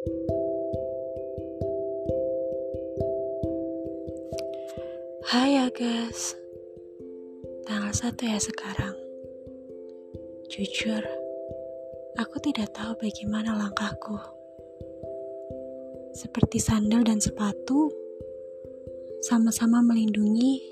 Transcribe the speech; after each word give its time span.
Hai 0.00 0.08
Agus 5.60 6.32
Tanggal 7.68 7.92
satu 7.92 8.24
ya 8.24 8.40
sekarang. 8.40 8.96
Jujur 10.48 11.04
Aku 12.16 12.36
tidak 12.40 12.72
tahu 12.72 12.96
bagaimana 12.96 13.52
langkahku. 13.52 14.16
Seperti 16.16 16.64
sandal 16.64 17.04
dan 17.04 17.20
sepatu 17.20 17.92
Sama-sama 19.20 19.84
melindungi 19.84 20.64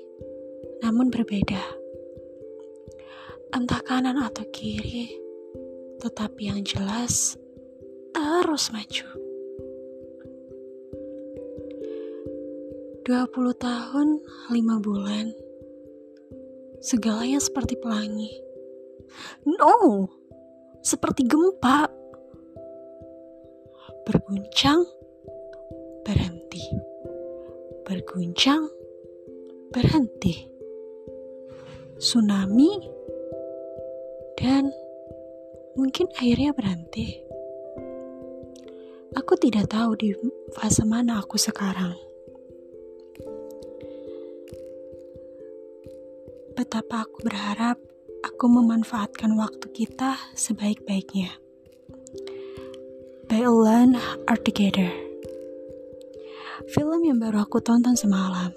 Namun 0.81 1.13
berbeda. 1.13 1.77
Entah 3.53 3.85
kanan 3.85 4.25
atau 4.25 4.49
kiri 4.49 5.13
Tetapi 6.01 6.49
yang 6.49 6.65
jelas 6.65 7.37
Terus 8.19 8.75
maju 8.75 9.07
20 13.07 13.07
tahun, 13.55 14.07
5 14.51 14.85
bulan. 14.85 15.31
Segalanya 16.83 17.39
seperti 17.39 17.79
pelangi. 17.79 18.27
No, 19.47 20.03
seperti 20.83 21.23
gempa. 21.31 21.87
Berguncang, 24.03 24.83
berhenti. 26.03 26.63
Berguncang, 27.87 28.67
berhenti. 29.71 30.43
Tsunami, 31.95 32.83
dan 34.35 34.67
mungkin 35.79 36.11
airnya 36.19 36.51
berhenti. 36.51 37.28
Aku 39.19 39.35
tidak 39.35 39.67
tahu 39.75 39.99
di 39.99 40.15
fase 40.55 40.87
mana 40.87 41.19
aku 41.19 41.35
sekarang. 41.35 42.09
betapa 46.59 47.07
aku 47.07 47.23
berharap 47.23 47.79
aku 48.19 48.51
memanfaatkan 48.51 49.31
waktu 49.39 49.63
kita 49.71 50.19
sebaik-baiknya. 50.35 51.31
By 53.31 53.47
Alan 53.47 53.95
Are 54.27 54.35
Together 54.35 54.91
Film 56.75 57.07
yang 57.07 57.23
baru 57.23 57.47
aku 57.47 57.63
tonton 57.63 57.95
semalam. 57.95 58.51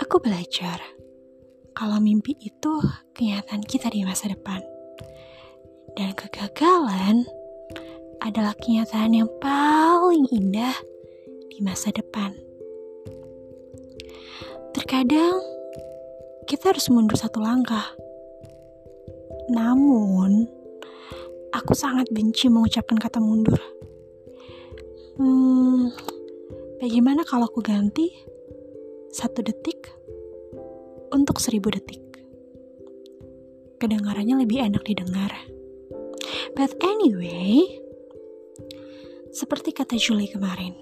Aku 0.00 0.16
belajar 0.16 0.80
kalau 1.76 2.00
mimpi 2.00 2.40
itu 2.40 2.80
kenyataan 3.12 3.60
kita 3.60 3.92
di 3.92 4.00
masa 4.02 4.32
depan. 4.32 4.64
Dan 5.92 6.16
kegagalan 6.16 7.28
adalah 8.20 8.52
kenyataan 8.56 9.16
yang 9.16 9.30
paling 9.40 10.28
indah 10.28 10.76
di 11.48 11.58
masa 11.64 11.88
depan. 11.92 12.36
Terkadang 14.76 15.40
kita 16.44 16.70
harus 16.70 16.86
mundur 16.92 17.16
satu 17.16 17.40
langkah. 17.40 17.96
Namun, 19.50 20.46
aku 21.50 21.72
sangat 21.74 22.06
benci 22.14 22.46
mengucapkan 22.46 23.00
kata 23.00 23.18
mundur. 23.18 23.58
Hmm, 25.18 25.90
bagaimana 26.78 27.26
kalau 27.26 27.50
aku 27.50 27.60
ganti 27.64 28.14
satu 29.10 29.42
detik 29.42 29.90
untuk 31.10 31.42
seribu 31.42 31.74
detik? 31.74 32.02
Kedengarannya 33.80 34.44
lebih 34.46 34.60
enak 34.60 34.86
didengar. 34.86 35.34
But 36.54 36.76
anyway, 36.84 37.80
seperti 39.30 39.70
kata 39.70 39.94
Julie 39.94 40.26
kemarin, 40.26 40.74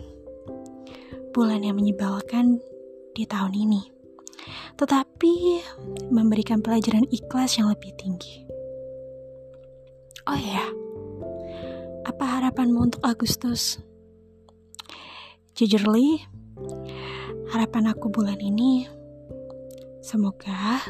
bulan 1.36 1.60
yang 1.60 1.76
menyebalkan 1.76 2.60
di 3.12 3.28
tahun 3.28 3.52
ini, 3.52 3.82
tetapi 4.80 5.32
memberikan 6.08 6.64
pelajaran 6.64 7.04
ikhlas 7.12 7.60
yang 7.60 7.68
lebih 7.68 7.92
tinggi. 8.00 8.48
Oh 10.24 10.36
ya, 10.36 10.64
apa 12.08 12.24
harapanmu 12.40 12.88
untuk 12.88 13.04
Agustus? 13.04 13.80
Jujurly, 15.52 16.24
harapan 17.52 17.92
aku 17.92 18.08
bulan 18.08 18.40
ini 18.40 18.88
semoga 20.00 20.80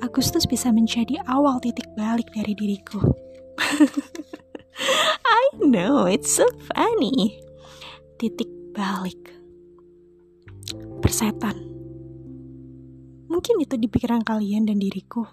Agustus 0.00 0.48
bisa 0.48 0.72
menjadi 0.72 1.20
awal 1.28 1.60
titik 1.60 1.86
balik 1.92 2.32
dari 2.32 2.56
diriku. 2.56 3.00
Know, 5.72 6.04
it's 6.04 6.28
so 6.28 6.44
funny. 6.68 7.40
Titik 8.20 8.76
balik 8.76 9.32
persetan. 11.00 11.64
Mungkin 13.32 13.56
itu 13.56 13.80
di 13.80 13.88
pikiran 13.88 14.20
kalian 14.20 14.68
dan 14.68 14.76
diriku. 14.76 15.24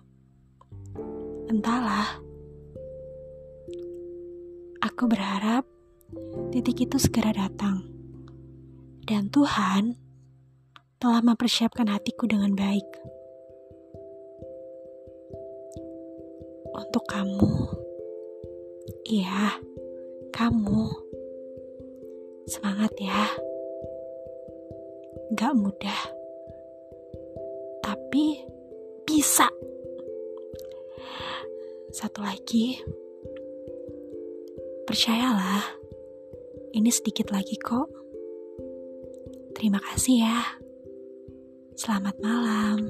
Entahlah. 1.52 2.24
Aku 4.80 5.12
berharap 5.12 5.68
titik 6.56 6.88
itu 6.88 6.96
segera 6.96 7.36
datang. 7.36 7.84
Dan 9.04 9.28
Tuhan 9.28 10.00
telah 11.04 11.20
mempersiapkan 11.20 11.92
hatiku 11.92 12.32
dengan 12.32 12.56
baik. 12.56 12.88
Untuk 16.80 17.04
kamu. 17.12 17.76
Iya, 19.04 19.69
kamu. 20.40 20.88
Semangat 22.48 22.96
ya 22.96 23.28
gak 25.36 25.52
mudah, 25.52 26.02
tapi 27.84 28.40
bisa. 29.04 29.52
Satu 31.92 32.24
lagi, 32.24 32.80
percayalah, 34.88 35.76
ini 36.72 36.88
sedikit 36.88 37.36
lagi 37.36 37.60
kok. 37.60 37.92
Terima 39.60 39.84
kasih 39.92 40.24
ya. 40.24 40.40
Selamat 41.76 42.16
malam. 42.24 42.88